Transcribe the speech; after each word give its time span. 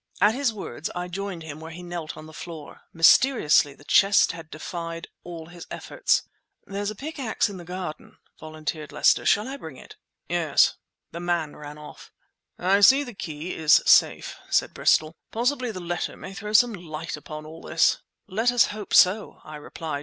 At 0.19 0.33
his 0.33 0.51
words, 0.51 0.89
I 0.95 1.07
joined 1.07 1.43
him 1.43 1.59
where 1.59 1.69
he 1.69 1.83
knelt 1.83 2.17
on 2.17 2.25
the 2.25 2.33
floor. 2.33 2.81
Mysteriously, 2.91 3.75
the 3.75 3.83
chest 3.83 4.31
had 4.31 4.49
defied 4.49 5.09
all 5.23 5.45
his 5.45 5.67
efforts. 5.69 6.23
"There's 6.65 6.89
a 6.89 6.95
pick 6.95 7.19
axe 7.19 7.49
in 7.51 7.57
the 7.57 7.63
garden," 7.65 8.17
volunteered 8.39 8.91
Lester. 8.91 9.27
"Shall 9.27 9.47
I 9.47 9.57
bring 9.57 9.77
it?" 9.77 9.97
"Yes." 10.27 10.73
The 11.11 11.19
man 11.19 11.55
ran 11.55 11.77
off. 11.77 12.11
"I 12.57 12.79
see 12.81 13.03
the 13.03 13.13
key 13.13 13.53
is 13.53 13.83
safe," 13.85 14.37
said 14.49 14.73
Bristol. 14.73 15.13
"Possibly 15.29 15.69
the 15.69 15.79
letter 15.79 16.17
may 16.17 16.33
throw 16.33 16.53
some 16.53 16.73
light 16.73 17.15
upon 17.15 17.45
all 17.45 17.61
this." 17.61 17.99
"Let 18.25 18.51
us 18.51 18.65
hope 18.73 18.95
so," 18.95 19.39
I 19.43 19.55
replied. 19.57 19.99